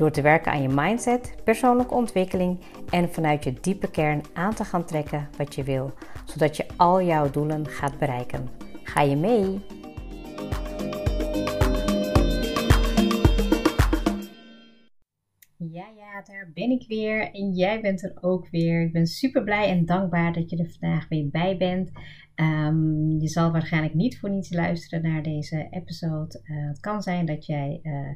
[0.00, 4.64] Door te werken aan je mindset, persoonlijke ontwikkeling en vanuit je diepe kern aan te
[4.64, 5.92] gaan trekken wat je wil,
[6.24, 8.48] zodat je al jouw doelen gaat bereiken.
[8.82, 9.60] Ga je mee?
[15.56, 18.82] Ja, ja, daar ben ik weer en jij bent er ook weer.
[18.82, 21.90] Ik ben super blij en dankbaar dat je er vandaag weer bij bent.
[22.36, 26.40] Um, je zal waarschijnlijk niet voor niets luisteren naar deze episode.
[26.44, 28.08] Uh, het kan zijn dat jij uh,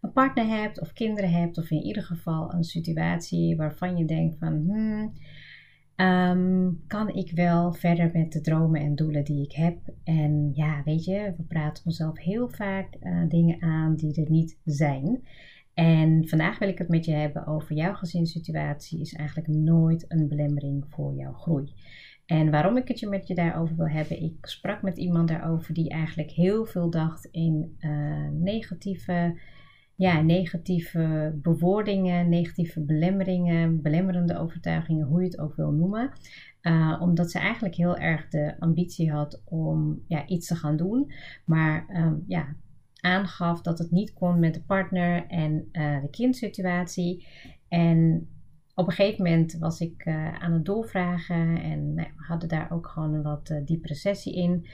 [0.00, 4.36] een partner hebt of kinderen hebt, of in ieder geval een situatie waarvan je denkt
[4.38, 5.12] van hmm,
[6.06, 9.78] um, kan ik wel verder met de dromen en doelen die ik heb?
[10.04, 14.58] En ja, weet je, we praten onszelf heel vaak uh, dingen aan die er niet
[14.64, 15.22] zijn.
[15.74, 20.28] En vandaag wil ik het met je hebben over jouw gezinssituatie is eigenlijk nooit een
[20.28, 21.72] belemmering voor jouw groei.
[22.26, 25.74] En waarom ik het je met je daarover wil hebben, ik sprak met iemand daarover
[25.74, 29.38] die eigenlijk heel veel dacht in uh, negatieve,
[29.98, 36.10] ja, negatieve bewoordingen, negatieve belemmeringen, belemmerende overtuigingen, hoe je het ook wil noemen.
[36.62, 41.12] Uh, omdat ze eigenlijk heel erg de ambitie had om ja, iets te gaan doen,
[41.44, 42.54] maar um, ja,
[43.00, 47.26] aangaf dat het niet kon met de partner en uh, de kindsituatie.
[47.68, 48.28] En
[48.74, 52.86] op een gegeven moment was ik uh, aan het doorvragen en nou, hadden daar ook
[52.86, 54.66] gewoon een wat diepe recessie in.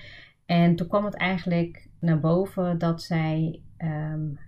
[0.46, 4.38] En toen kwam het eigenlijk naar boven dat zij um,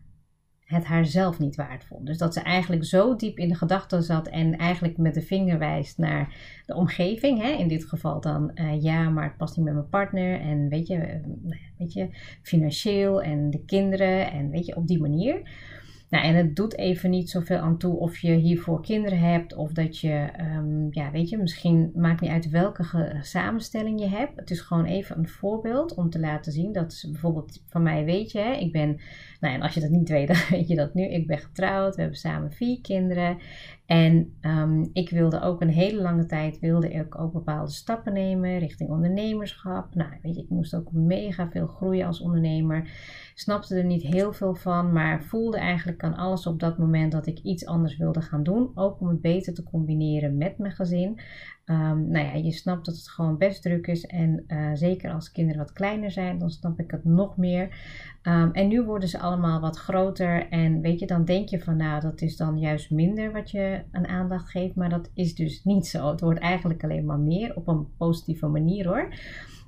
[0.67, 2.06] het haar zelf niet waard vond.
[2.06, 5.59] Dus dat ze eigenlijk zo diep in de gedachten zat en eigenlijk met de vinger
[5.59, 6.34] wijst naar
[6.66, 7.43] de omgeving.
[7.43, 7.49] Hè?
[7.50, 10.41] In dit geval dan uh, ja, maar het past niet met mijn partner.
[10.41, 11.21] En weet je,
[11.78, 12.09] weet je,
[12.43, 15.43] financieel en de kinderen en weet je, op die manier.
[16.09, 19.72] Nou, en het doet even niet zoveel aan toe of je hiervoor kinderen hebt of
[19.72, 24.37] dat je, um, ja, weet je, misschien maakt niet uit welke samenstelling je hebt.
[24.37, 28.33] Het is gewoon even een voorbeeld om te laten zien dat bijvoorbeeld van mij weet
[28.33, 29.00] je, hè, ik ben,
[29.41, 31.03] nou en als je dat niet weet, dan weet je dat nu.
[31.03, 33.39] Ik ben getrouwd, we hebben samen vier kinderen
[33.86, 38.58] en um, ik wilde ook een hele lange tijd, wilde ik ook bepaalde stappen nemen
[38.58, 39.94] richting ondernemerschap.
[39.94, 42.91] Nou, weet je, ik moest ook mega veel groeien als ondernemer.
[43.34, 47.26] Snapte er niet heel veel van, maar voelde eigenlijk aan alles op dat moment dat
[47.26, 48.70] ik iets anders wilde gaan doen.
[48.74, 51.20] Ook om het beter te combineren met mijn gezin.
[51.64, 54.06] Um, nou ja, je snapt dat het gewoon best druk is.
[54.06, 57.68] En uh, zeker als kinderen wat kleiner zijn, dan snap ik het nog meer.
[58.22, 60.48] Um, en nu worden ze allemaal wat groter.
[60.48, 63.75] En weet je, dan denk je van nou, dat is dan juist minder wat je
[63.91, 64.75] aan aandacht geeft.
[64.75, 66.10] Maar dat is dus niet zo.
[66.10, 69.14] Het wordt eigenlijk alleen maar meer op een positieve manier hoor.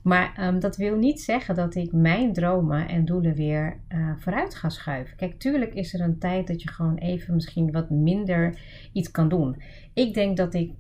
[0.03, 4.55] Maar um, dat wil niet zeggen dat ik mijn dromen en doelen weer uh, vooruit
[4.55, 5.17] ga schuiven.
[5.17, 8.61] Kijk, tuurlijk is er een tijd dat je gewoon even misschien wat minder
[8.93, 9.63] iets kan doen.
[9.95, 10.73] Ik denk dat ik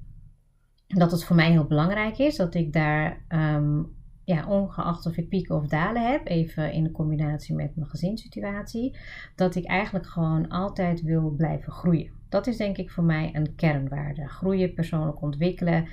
[0.89, 5.29] dat het voor mij heel belangrijk is dat ik daar, um, ja, ongeacht of ik
[5.29, 8.97] pieken of dalen heb, even in combinatie met mijn gezinssituatie,
[9.35, 12.18] dat ik eigenlijk gewoon altijd wil blijven groeien.
[12.29, 14.29] Dat is denk ik voor mij een kernwaarde.
[14.29, 15.87] Groeien, persoonlijk ontwikkelen.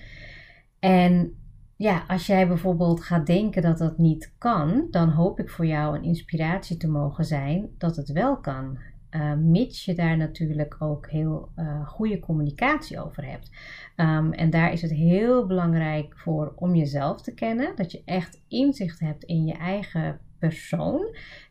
[0.80, 1.34] En
[1.76, 5.98] ja, als jij bijvoorbeeld gaat denken dat dat niet kan, dan hoop ik voor jou
[5.98, 8.78] een inspiratie te mogen zijn dat het wel kan.
[9.12, 13.50] Uh, mits je daar natuurlijk ook heel uh, goede communicatie over hebt.
[13.96, 17.76] Um, en daar is het heel belangrijk voor om jezelf te kennen.
[17.76, 20.20] Dat je echt inzicht hebt in je eigen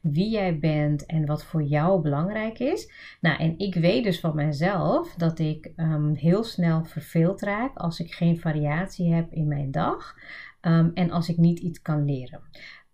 [0.01, 2.93] wie jij bent en wat voor jou belangrijk is.
[3.21, 8.01] Nou, en ik weet dus van mezelf dat ik um, heel snel verveeld raak als
[8.01, 10.15] ik geen variatie heb in mijn dag
[10.61, 12.41] um, en als ik niet iets kan leren.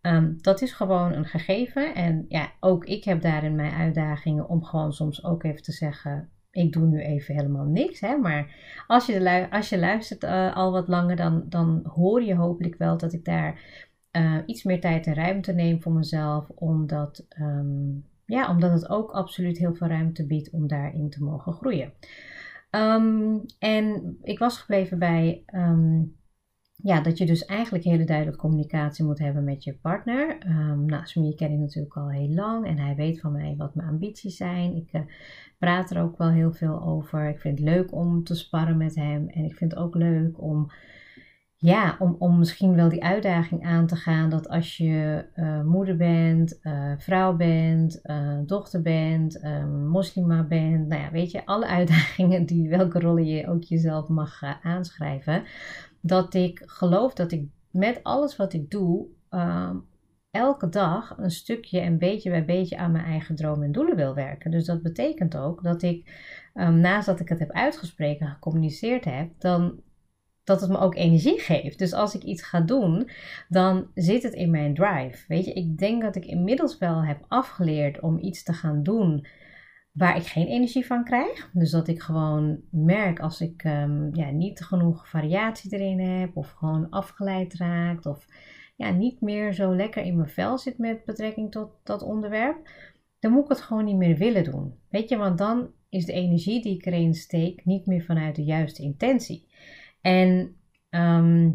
[0.03, 1.95] Um, dat is gewoon een gegeven.
[1.95, 6.31] En ja, ook ik heb daarin mijn uitdagingen om gewoon soms ook even te zeggen:
[6.51, 8.01] ik doe nu even helemaal niks.
[8.01, 8.17] Hè?
[8.17, 8.55] Maar
[8.87, 12.99] als je, als je luistert uh, al wat langer, dan, dan hoor je hopelijk wel
[12.99, 13.61] dat ik daar
[14.13, 16.49] uh, iets meer tijd en ruimte neem voor mezelf.
[16.49, 21.53] Omdat, um, ja, omdat het ook absoluut heel veel ruimte biedt om daarin te mogen
[21.53, 21.93] groeien.
[22.71, 25.45] Um, en ik was gebleven bij
[26.83, 30.39] ja, dat je dus eigenlijk hele duidelijke communicatie moet hebben met je partner.
[30.47, 33.75] Um, nou, Smee ken ik natuurlijk al heel lang en hij weet van mij wat
[33.75, 34.77] mijn ambities zijn.
[34.77, 35.01] Ik uh,
[35.59, 37.29] praat er ook wel heel veel over.
[37.29, 40.43] Ik vind het leuk om te sparren met hem en ik vind het ook leuk
[40.43, 40.71] om
[41.63, 45.97] ja, om, om misschien wel die uitdaging aan te gaan dat als je uh, moeder
[45.97, 49.43] bent, uh, vrouw bent, uh, dochter bent,
[49.89, 54.43] moslima bent, nou ja, weet je, alle uitdagingen die welke rollen je ook jezelf mag
[54.63, 55.45] aanschrijven,
[56.01, 59.77] dat ik geloof dat ik met alles wat ik doe, ehm,
[60.31, 64.15] elke dag een stukje en beetje bij beetje aan mijn eigen dromen en doelen wil
[64.15, 64.51] werken.
[64.51, 66.11] Dus dat betekent ook dat ik,
[66.55, 69.81] um, naast dat ik het heb uitgesproken, gecommuniceerd heb, dan
[70.45, 71.79] dat het me ook energie geeft.
[71.79, 73.11] Dus als ik iets ga doen,
[73.49, 75.25] dan zit het in mijn drive.
[75.29, 79.27] Weet je, ik denk dat ik inmiddels wel heb afgeleerd om iets te gaan doen
[79.93, 81.51] waar ik geen energie van krijg.
[81.53, 86.51] Dus dat ik gewoon merk als ik um, ja, niet genoeg variatie erin heb, of
[86.51, 88.27] gewoon afgeleid raakt, of
[88.77, 92.71] ja, niet meer zo lekker in mijn vel zit met betrekking tot dat onderwerp,
[93.19, 94.75] dan moet ik het gewoon niet meer willen doen.
[94.89, 98.45] Weet je, want dan is de energie die ik erin steek niet meer vanuit de
[98.45, 99.49] juiste intentie.
[100.01, 100.57] En
[100.89, 101.51] ehm,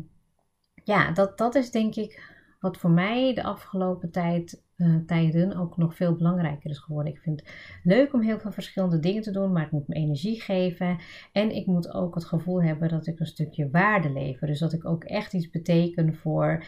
[0.84, 5.78] ja, dat, dat is denk ik wat voor mij de afgelopen tijd, uh, tijden ook
[5.78, 7.14] nog veel belangrijker is geworden.
[7.14, 7.50] Ik vind het
[7.84, 10.98] leuk om heel veel verschillende dingen te doen, maar het moet me energie geven.
[11.32, 14.48] En ik moet ook het gevoel hebben dat ik een stukje waarde lever.
[14.48, 16.64] Dus dat ik ook echt iets beteken voor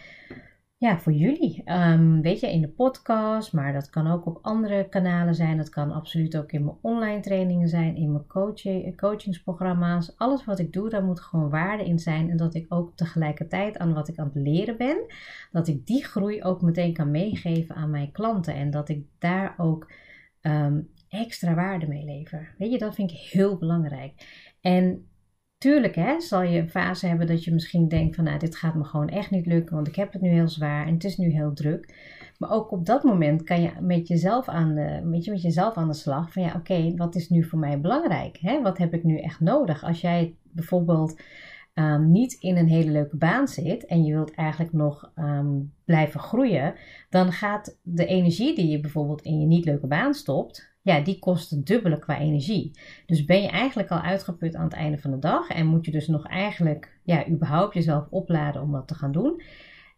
[0.79, 1.61] ja, voor jullie.
[1.65, 5.57] Um, weet je, in de podcast, maar dat kan ook op andere kanalen zijn.
[5.57, 10.13] Dat kan absoluut ook in mijn online trainingen zijn, in mijn coaching, coachingsprogramma's.
[10.17, 12.29] Alles wat ik doe, daar moet gewoon waarde in zijn.
[12.29, 15.05] En dat ik ook tegelijkertijd aan wat ik aan het leren ben,
[15.51, 18.53] dat ik die groei ook meteen kan meegeven aan mijn klanten.
[18.53, 19.91] En dat ik daar ook
[20.41, 22.55] um, extra waarde mee lever.
[22.57, 24.13] Weet je, dat vind ik heel belangrijk.
[24.61, 25.07] En
[25.57, 28.75] Tuurlijk hè, zal je een fase hebben dat je misschien denkt van nou dit gaat
[28.75, 31.17] me gewoon echt niet lukken, want ik heb het nu heel zwaar en het is
[31.17, 31.95] nu heel druk.
[32.37, 35.87] Maar ook op dat moment kan je met jezelf aan de, met met jezelf aan
[35.87, 38.37] de slag van ja oké, wat is nu voor mij belangrijk?
[38.41, 38.61] Hè?
[38.61, 39.83] Wat heb ik nu echt nodig?
[39.83, 41.21] Als jij bijvoorbeeld
[41.73, 46.19] um, niet in een hele leuke baan zit en je wilt eigenlijk nog um, blijven
[46.19, 46.75] groeien,
[47.09, 51.19] dan gaat de energie die je bijvoorbeeld in je niet leuke baan stopt, ja, die
[51.19, 52.71] kost het dubbele qua energie.
[53.05, 55.91] Dus ben je eigenlijk al uitgeput aan het einde van de dag en moet je
[55.91, 59.41] dus nog eigenlijk, ja, überhaupt jezelf opladen om dat te gaan doen.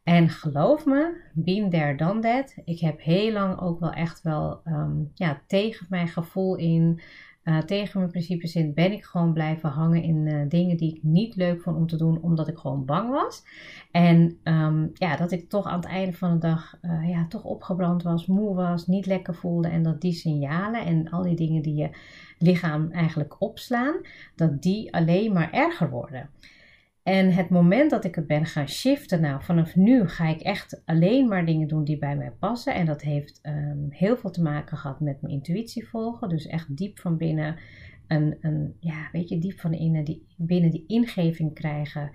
[0.03, 2.55] En geloof me, been there, done that.
[2.65, 7.01] Ik heb heel lang ook wel echt wel um, ja, tegen mijn gevoel in
[7.43, 11.03] uh, tegen mijn principes in ben ik gewoon blijven hangen in uh, dingen die ik
[11.03, 13.43] niet leuk vond om te doen, omdat ik gewoon bang was.
[13.91, 17.43] En um, ja, dat ik toch aan het einde van de dag uh, ja, toch
[17.43, 19.67] opgebrand was, moe was, niet lekker voelde.
[19.67, 21.89] En dat die signalen en al die dingen die je
[22.37, 23.95] lichaam eigenlijk opslaan,
[24.35, 26.29] dat die alleen maar erger worden.
[27.09, 30.81] En het moment dat ik het ben gaan shiften, nou vanaf nu ga ik echt
[30.85, 32.73] alleen maar dingen doen die bij mij passen.
[32.73, 36.29] En dat heeft um, heel veel te maken gehad met mijn intuïtie volgen.
[36.29, 37.55] Dus echt diep van binnen,
[38.07, 42.11] een, een, ja, weet je, diep van binnen die, binnen die ingeving krijgen.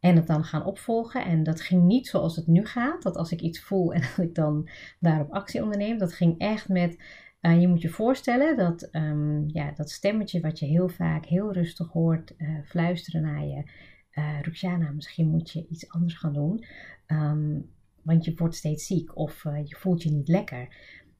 [0.00, 1.24] En het dan gaan opvolgen.
[1.24, 3.02] En dat ging niet zoals het nu gaat.
[3.02, 4.68] Dat als ik iets voel en dat ik dan
[5.00, 5.98] daarop actie onderneem.
[5.98, 7.02] Dat ging echt met.
[7.40, 11.52] Uh, je moet je voorstellen dat um, ja, dat stemmetje wat je heel vaak heel
[11.52, 13.64] rustig hoort uh, fluisteren naar je
[14.14, 16.64] uh, Ruxiana, misschien moet je iets anders gaan doen.
[17.06, 17.72] Um,
[18.02, 20.68] want je wordt steeds ziek of uh, je voelt je niet lekker.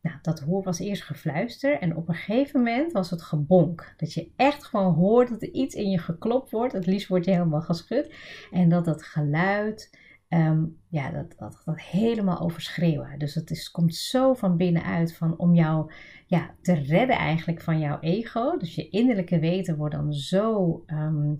[0.00, 3.94] Nou, dat hoor was eerst gefluister en op een gegeven moment was het gebonk.
[3.96, 6.72] Dat je echt gewoon hoort dat er iets in je geklopt wordt.
[6.72, 8.14] Het liefst wordt je helemaal geschud.
[8.50, 9.98] En dat dat geluid,
[10.28, 13.18] um, ja, dat, dat, helemaal overschreeuwen.
[13.18, 15.92] Dus het is, komt zo van binnenuit van om jou
[16.26, 18.56] ja, te redden eigenlijk van jouw ego.
[18.56, 20.82] Dus je innerlijke weten wordt dan zo...
[20.86, 21.38] Um,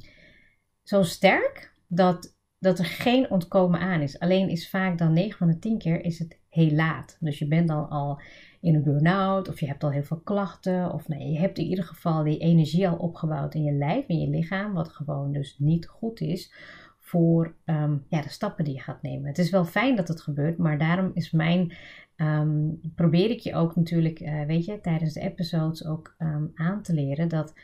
[0.85, 4.19] zo sterk dat, dat er geen ontkomen aan is.
[4.19, 7.17] Alleen is vaak dan 9 van de 10 keer is het heel laat.
[7.21, 8.21] Dus je bent dan al
[8.61, 10.93] in een burn-out of je hebt al heel veel klachten.
[10.93, 14.21] Of nee, je hebt in ieder geval die energie al opgebouwd in je lijf, in
[14.21, 14.73] je lichaam.
[14.73, 16.53] Wat gewoon dus niet goed is
[16.99, 19.27] voor um, ja, de stappen die je gaat nemen.
[19.27, 21.73] Het is wel fijn dat het gebeurt, maar daarom is mijn...
[22.17, 26.83] Um, probeer ik je ook natuurlijk, uh, weet je, tijdens de episodes ook um, aan
[26.83, 27.55] te leren dat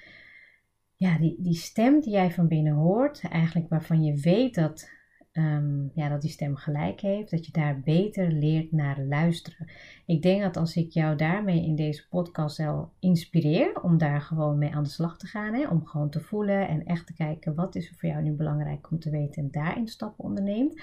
[1.00, 4.90] ja, die, die stem die jij van binnen hoort, eigenlijk waarvan je weet dat,
[5.33, 9.71] um, ja, dat die stem gelijk heeft, dat je daar beter leert naar luisteren.
[10.07, 14.59] Ik denk dat als ik jou daarmee in deze podcast wel inspireer, om daar gewoon
[14.59, 17.54] mee aan de slag te gaan, hè, om gewoon te voelen en echt te kijken
[17.54, 20.83] wat is er voor jou nu belangrijk om te weten en daarin stappen onderneemt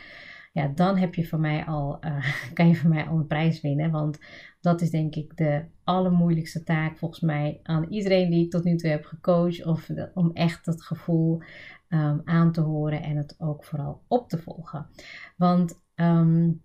[0.58, 3.62] ja, dan heb je van mij al, uh, kan je van mij al een prijs
[3.62, 3.92] winnen.
[3.92, 4.20] Want
[4.62, 8.76] dat is denk ik de allermoeilijkste taak volgens mij aan iedereen die ik tot nu
[8.76, 9.66] toe heb gecoacht.
[9.66, 11.42] Of om echt dat gevoel
[11.90, 14.88] um, aan te horen en het ook vooral op te volgen.
[15.36, 16.62] Want um,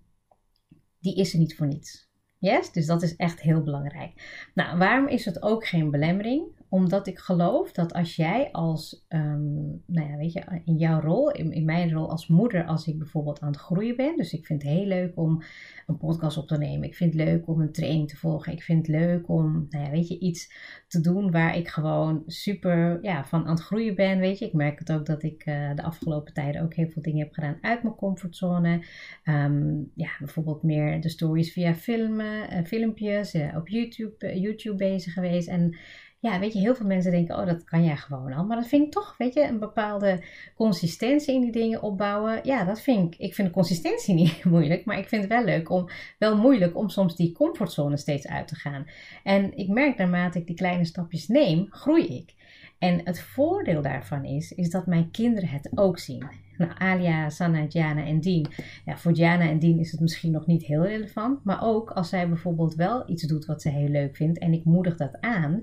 [1.00, 2.10] die is er niet voor niets.
[2.38, 2.72] Yes?
[2.72, 4.48] Dus dat is echt heel belangrijk.
[4.54, 6.51] Nou, waarom is het ook geen belemmering?
[6.72, 11.30] Omdat ik geloof dat als jij als, ehm, nou ja, weet je, in jouw rol,
[11.30, 14.16] in, in, mijn rol als moeder, als ik bijvoorbeeld aan het groeien ben.
[14.16, 15.42] Dus ik vind het heel leuk om
[15.86, 16.88] een podcast op te nemen.
[16.88, 18.52] Ik vind het leuk om een training te volgen.
[18.52, 20.52] Ik vind het leuk om, nou ja, weet je, iets
[20.88, 24.18] te doen waar ik gewoon super ja, van aan het groeien ben.
[24.18, 27.02] Weet je, ik merk het ook dat ik uh, de afgelopen tijden ook heel veel
[27.02, 28.84] dingen heb gedaan uit mijn comfortzone.
[29.24, 35.12] Um, ja, bijvoorbeeld meer de stories via filmen, uh, filmpjes, uh, op YouTube, YouTube bezig
[35.12, 35.48] geweest.
[35.48, 35.76] En
[36.22, 38.44] ja, weet je, heel veel mensen denken, oh, dat kan jij gewoon al.
[38.44, 40.22] Maar dat vind ik toch, weet je, een bepaalde
[40.54, 42.40] consistentie in die dingen opbouwen.
[42.42, 45.44] Ja, dat vind ik, ik vind de consistentie niet moeilijk, maar ik vind het wel
[45.44, 45.88] leuk om,
[46.18, 48.86] wel moeilijk om soms die comfortzone steeds uit te gaan.
[49.22, 52.34] En ik merk naarmate ik die kleine stapjes neem, groei ik.
[52.78, 56.26] En het voordeel daarvan is, is dat mijn kinderen het ook zien.
[56.56, 58.46] Nou, Alia, Sanna, Diana en Dien.
[58.84, 61.44] Ja, voor Diana en Dien is het misschien nog niet heel relevant.
[61.44, 64.64] Maar ook als zij bijvoorbeeld wel iets doet wat ze heel leuk vindt en ik
[64.64, 65.62] moedig dat aan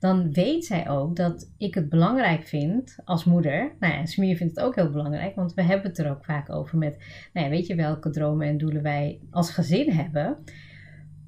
[0.00, 3.72] dan weet zij ook dat ik het belangrijk vind als moeder.
[3.80, 6.50] Nou ja, Smier vindt het ook heel belangrijk, want we hebben het er ook vaak
[6.50, 6.96] over met,
[7.32, 10.36] nou ja, weet je welke dromen en doelen wij als gezin hebben.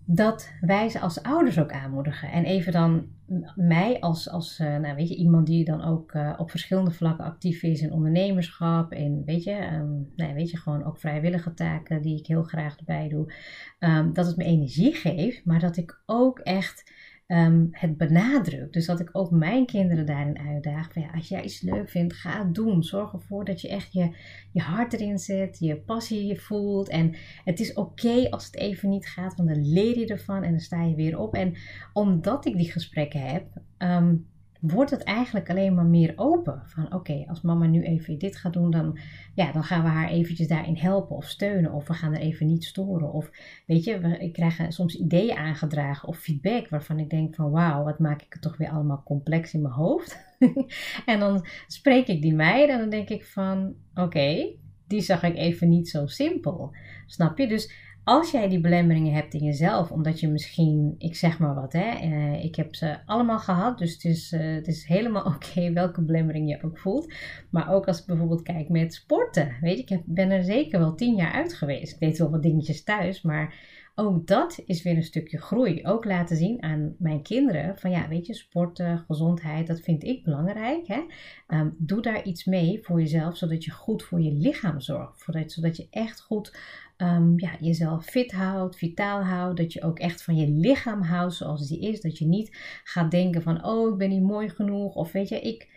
[0.05, 2.31] Dat wij ze als ouders ook aanmoedigen.
[2.31, 3.07] En even dan
[3.55, 7.25] mij als, als uh, nou weet je, iemand die dan ook uh, op verschillende vlakken
[7.25, 8.93] actief is in ondernemerschap.
[8.93, 12.77] En weet je, um, nou, weet je, gewoon ook vrijwillige taken die ik heel graag
[12.77, 13.33] erbij doe.
[13.79, 16.93] Um, dat het me energie geeft, maar dat ik ook echt
[17.27, 18.73] um, het benadrukt.
[18.73, 20.93] Dus dat ik ook mijn kinderen daarin uitdaag.
[20.93, 22.83] Van ja, als jij iets leuk vindt, ga het doen.
[22.83, 24.17] Zorg ervoor dat je echt je,
[24.53, 26.89] je hart erin zet, je passie voelt.
[26.89, 27.15] En
[27.45, 30.61] het is oké als het even niet gaat, want dan leer je ervan en dan
[30.61, 31.35] sta je weer op.
[31.35, 31.55] En
[31.93, 33.47] omdat ik die gesprekken heb,
[33.79, 34.27] um,
[34.63, 36.63] wordt het eigenlijk alleen maar meer open.
[36.67, 38.99] Van oké, als mama nu even dit gaat doen, dan,
[39.35, 41.73] ja, dan gaan we haar eventjes daarin helpen of steunen.
[41.73, 43.13] Of we gaan er even niet storen.
[43.13, 43.31] Of
[43.67, 47.85] weet je, we, ik krijg soms ideeën aangedragen of feedback waarvan ik denk van wauw,
[47.85, 50.35] wat maak ik het toch weer allemaal complex in mijn hoofd.
[51.07, 54.55] en dan spreek ik die meiden en dan denk ik van oké,
[54.87, 56.75] die zag ik even niet zo simpel.
[57.07, 57.49] Snap je?
[57.49, 57.73] Dus
[58.05, 62.01] als jij die belemmeringen hebt in jezelf, omdat je misschien, ik zeg maar wat, hè,
[62.03, 66.03] uh, ik heb ze allemaal gehad, dus het is, uh, het is helemaal oké welke
[66.03, 67.15] belemmering je ook voelt.
[67.51, 70.95] Maar ook als ik bijvoorbeeld kijk met sporten, weet je, ik ben er zeker wel
[70.95, 71.93] tien jaar uit geweest.
[71.93, 73.55] Ik deed wel wat dingetjes thuis, maar
[73.95, 75.87] ook dat is weer een stukje groei.
[75.87, 80.25] Ook laten zien aan mijn kinderen van ja, weet je, sporten, gezondheid, dat vind ik
[80.25, 80.87] belangrijk.
[80.87, 81.03] Hè?
[81.49, 85.25] Um, doe daar iets mee voor jezelf, zodat je goed voor je lichaam zorgt.
[85.47, 86.57] Zodat je echt goed
[86.97, 89.57] um, ja, jezelf fit houdt, vitaal houdt.
[89.57, 92.01] Dat je ook echt van je lichaam houdt zoals die is.
[92.01, 94.95] Dat je niet gaat denken van, oh, ik ben niet mooi genoeg.
[94.95, 95.69] Of weet je, ik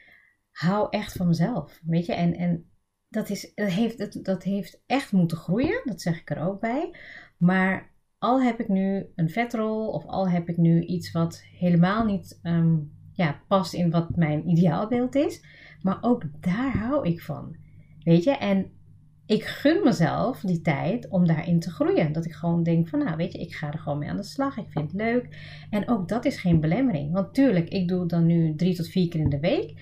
[0.52, 1.82] hou echt van mezelf.
[1.86, 2.70] Weet je, en, en
[3.10, 5.82] dat, is, dat, heeft, dat, dat heeft echt moeten groeien.
[5.84, 6.96] Dat zeg ik er ook bij.
[7.38, 7.94] Maar
[8.26, 12.40] al heb ik nu een vetrol of al heb ik nu iets wat helemaal niet
[12.44, 15.44] um, ja, past in wat mijn ideaalbeeld is.
[15.82, 17.56] Maar ook daar hou ik van.
[18.04, 18.66] Weet je, en
[19.26, 22.14] ik gun mezelf die tijd om daarin te groeien.
[22.14, 24.24] Dat ik gewoon denk van, nou weet je, ik ga er gewoon mee aan de
[24.24, 24.58] slag.
[24.58, 25.28] Ik vind het leuk.
[25.70, 27.14] En ook dat is geen belemmering.
[27.14, 29.74] Want tuurlijk, ik doe dan nu drie tot vier keer in de week.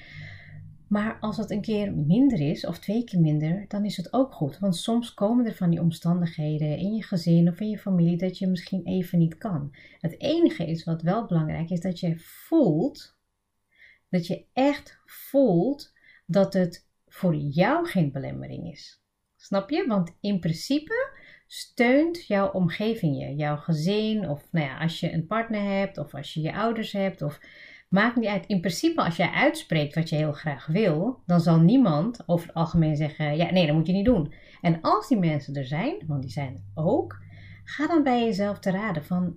[0.94, 4.34] Maar als het een keer minder is, of twee keer minder, dan is het ook
[4.34, 4.60] goed.
[4.60, 8.38] Want soms komen er van die omstandigheden in je gezin of in je familie dat
[8.38, 9.76] je misschien even niet kan.
[10.00, 13.18] Het enige is wat wel belangrijk is, dat je voelt,
[14.10, 15.94] dat je echt voelt
[16.26, 19.04] dat het voor jou geen belemmering is.
[19.36, 19.88] Snap je?
[19.88, 21.14] Want in principe
[21.48, 26.14] steunt jouw omgeving je, jouw gezin, of nou ja, als je een partner hebt, of
[26.14, 27.40] als je je ouders hebt, of
[27.94, 28.46] maakt niet uit.
[28.46, 32.56] In principe, als jij uitspreekt wat je heel graag wil, dan zal niemand over het
[32.56, 34.34] algemeen zeggen: ja, nee, dat moet je niet doen.
[34.62, 37.22] En als die mensen er zijn, want die zijn er ook,
[37.64, 39.36] ga dan bij jezelf te raden van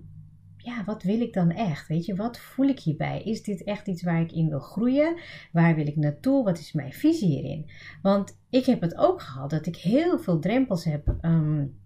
[0.57, 1.87] ja, wat wil ik dan echt?
[1.87, 3.23] Weet je, wat voel ik hierbij?
[3.23, 5.19] Is dit echt iets waar ik in wil groeien?
[5.51, 6.43] Waar wil ik naartoe?
[6.43, 7.69] Wat is mijn visie hierin?
[8.01, 11.77] Want ik heb het ook gehad dat ik heel veel drempels heb um,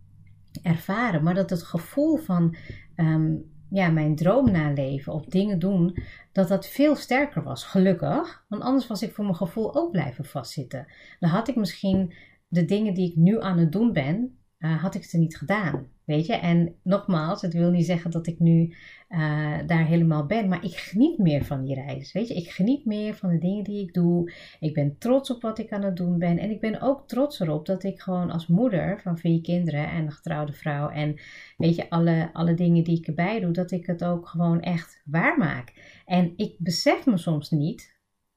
[0.63, 2.55] ervaren, maar dat het gevoel van
[2.95, 5.97] um, ja, mijn droom naleven of dingen doen,
[6.31, 8.45] dat dat veel sterker was, gelukkig.
[8.47, 10.87] Want anders was ik voor mijn gevoel ook blijven vastzitten.
[11.19, 12.13] Dan had ik misschien
[12.47, 15.87] de dingen die ik nu aan het doen ben, uh, had ik ze niet gedaan.
[16.11, 18.75] Weet je, en nogmaals, het wil niet zeggen dat ik nu
[19.09, 22.11] uh, daar helemaal ben, maar ik geniet meer van die reis.
[22.11, 24.31] Weet je, ik geniet meer van de dingen die ik doe.
[24.59, 26.37] Ik ben trots op wat ik aan het doen ben.
[26.37, 30.05] En ik ben ook trots erop dat ik gewoon als moeder van vier kinderen en
[30.05, 31.15] een getrouwde vrouw en
[31.57, 35.01] weet je, alle, alle dingen die ik erbij doe, dat ik het ook gewoon echt
[35.05, 35.73] waarmaak.
[36.05, 37.90] En ik besef me soms niet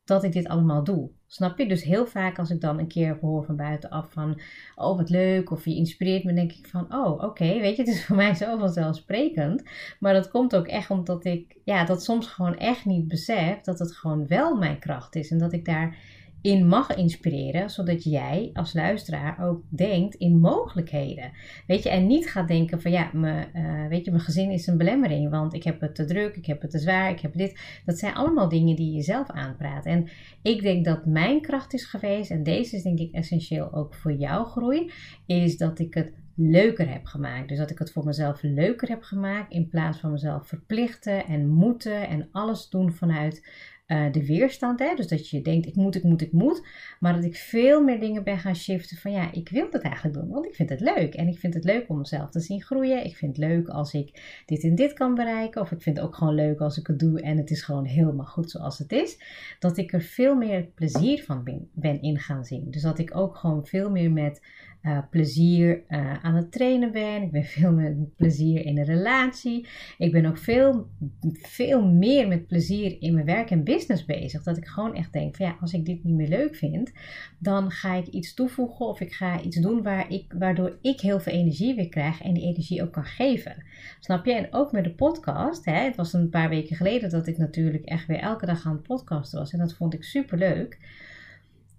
[0.05, 1.11] dat ik dit allemaal doe.
[1.27, 1.69] Snap je?
[1.69, 4.41] Dus heel vaak als ik dan een keer hoor van buitenaf van,
[4.75, 7.95] oh wat leuk, of je inspireert me, denk ik van, oh oké, weet je, het
[7.95, 9.63] is voor mij zo vanzelfsprekend.
[10.01, 13.79] Maar dat komt ook echt omdat ik, ja, dat soms gewoon echt niet besef dat
[13.79, 15.97] het gewoon wel mijn kracht is en dat ik daar
[16.45, 21.33] in mag inspireren, zodat jij als luisteraar ook denkt in mogelijkheden.
[21.67, 24.67] Weet je, en niet gaat denken van ja, me, uh, weet je, mijn gezin is
[24.67, 27.33] een belemmering, want ik heb het te druk, ik heb het te zwaar, ik heb
[27.33, 27.81] dit.
[27.85, 29.87] Dat zijn allemaal dingen die je zelf aanpraat.
[29.87, 30.09] En
[30.43, 34.13] ik denk dat mijn kracht is geweest, en deze is denk ik essentieel ook voor
[34.13, 34.91] jouw groei,
[35.27, 37.49] is dat ik het leuker heb gemaakt.
[37.49, 41.49] Dus dat ik het voor mezelf leuker heb gemaakt in plaats van mezelf verplichten en
[41.49, 43.43] moeten en alles doen vanuit
[43.87, 44.79] uh, de weerstand.
[44.79, 44.95] Hè?
[44.95, 46.67] Dus dat je denkt, ik moet, ik moet, ik moet.
[47.01, 50.15] Maar dat ik veel meer dingen ben gaan shiften van ja, ik wil het eigenlijk
[50.15, 50.29] doen.
[50.29, 51.15] Want ik vind het leuk.
[51.15, 53.05] En ik vind het leuk om mezelf te zien groeien.
[53.05, 55.61] Ik vind het leuk als ik dit en dit kan bereiken.
[55.61, 57.85] Of ik vind het ook gewoon leuk als ik het doe en het is gewoon
[57.85, 59.19] helemaal goed zoals het is.
[59.59, 62.71] Dat ik er veel meer plezier van ben in gaan zien.
[62.71, 64.41] Dus dat ik ook gewoon veel meer met
[64.85, 67.23] uh, plezier uh, aan het trainen ben.
[67.23, 69.67] Ik ben veel met plezier in een relatie.
[69.99, 70.87] Ik ben ook veel,
[71.33, 74.43] veel meer met plezier in mijn werk en business bezig.
[74.43, 76.93] Dat ik gewoon echt denk van ja, als ik dit niet meer leuk vind,
[77.39, 81.21] dan ga ik iets toevoegen of ik ga iets doen waar ik, waardoor ik heel
[81.21, 83.65] veel energie weer krijg en die energie ook kan geven.
[84.01, 84.33] Snap je?
[84.33, 85.65] En ook met de podcast.
[85.65, 85.79] Hè?
[85.79, 88.83] Het was een paar weken geleden dat ik natuurlijk echt weer elke dag aan het
[88.83, 89.53] podcasten was.
[89.53, 90.79] En dat vond ik super leuk.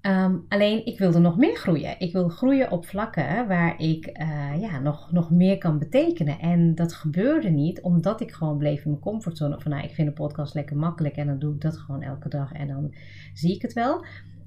[0.06, 2.00] Ehm, alleen ik wilde nog meer groeien.
[2.00, 6.40] Ik wil groeien op vlakken waar ik uh, ja, nog, nog meer kan betekenen.
[6.40, 9.62] En dat gebeurde niet omdat ik gewoon bleef in mijn comfortzone.
[9.62, 12.30] Van nou, ik vind een podcast lekker makkelijk en dan doe ik dat gewoon elke
[12.30, 12.94] dag en dan
[13.34, 14.06] zie ik het wel.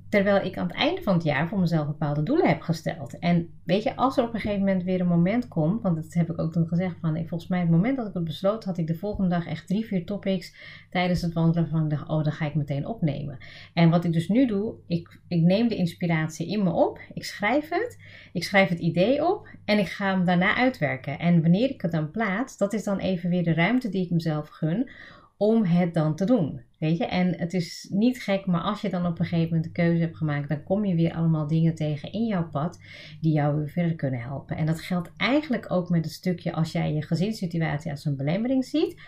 [0.09, 3.19] Terwijl ik aan het einde van het jaar voor mezelf bepaalde doelen heb gesteld.
[3.19, 6.15] En weet je, als er op een gegeven moment weer een moment komt, want dat
[6.15, 8.79] heb ik ook toen gezegd van, volgens mij het moment dat ik het besloot, had
[8.79, 10.55] ik de volgende dag echt drie, vier topics
[10.91, 13.38] tijdens het wandelen van ik dacht, oh, dan ga ik meteen opnemen.
[13.75, 17.25] En wat ik dus nu doe, ik, ik neem de inspiratie in me op, ik
[17.25, 17.99] schrijf het,
[18.33, 21.19] ik schrijf het idee op en ik ga hem daarna uitwerken.
[21.19, 24.11] En wanneer ik het dan plaats, dat is dan even weer de ruimte die ik
[24.11, 24.91] mezelf gun
[25.38, 26.61] om het dan te doen.
[26.78, 29.64] Weet je, en het is niet gek, maar als je dan op een gegeven moment
[29.64, 32.80] de keuze hebt gemaakt, dan kom je weer allemaal dingen tegen in jouw pad
[33.21, 34.57] die jou weer verder kunnen helpen.
[34.57, 38.64] En dat geldt eigenlijk ook met het stukje als jij je gezinssituatie als een belemmering
[38.64, 39.00] ziet.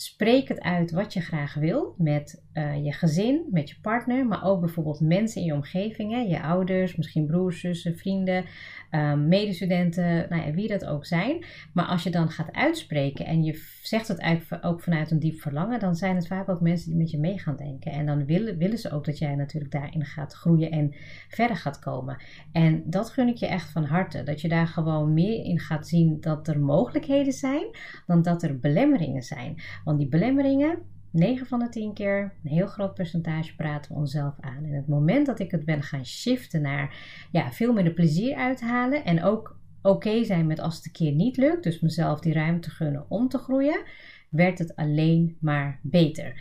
[0.00, 4.44] Spreek het uit wat je graag wil met uh, je gezin, met je partner, maar
[4.44, 8.44] ook bijvoorbeeld mensen in je omgeving, hè, je ouders, misschien broers, zussen, vrienden,
[8.90, 11.44] uh, medestudenten, nou ja, wie dat ook zijn.
[11.72, 15.40] Maar als je dan gaat uitspreken en je zegt het eigenlijk ook vanuit een diep
[15.40, 17.92] verlangen, dan zijn het vaak ook mensen die met je mee gaan denken.
[17.92, 20.94] En dan willen, willen ze ook dat jij natuurlijk daarin gaat groeien en
[21.28, 22.16] verder gaat komen.
[22.52, 24.22] En dat gun ik je echt van harte.
[24.22, 27.66] Dat je daar gewoon meer in gaat zien dat er mogelijkheden zijn
[28.06, 29.56] dan dat er belemmeringen zijn.
[29.88, 30.78] Want die belemmeringen,
[31.10, 34.64] 9 van de 10 keer, een heel groot percentage, praten we onszelf aan.
[34.64, 36.96] En het moment dat ik het ben gaan shiften naar
[37.30, 41.36] ja, veel meer plezier uithalen en ook oké zijn met als het een keer niet
[41.36, 43.82] lukt, dus mezelf die ruimte gunnen om te groeien,
[44.30, 46.40] werd het alleen maar beter.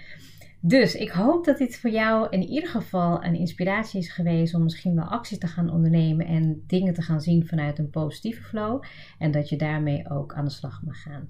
[0.62, 4.64] Dus ik hoop dat dit voor jou in ieder geval een inspiratie is geweest om
[4.64, 8.84] misschien wel actie te gaan ondernemen en dingen te gaan zien vanuit een positieve flow
[9.20, 11.30] en dat je daarmee ook aan de slag mag gaan.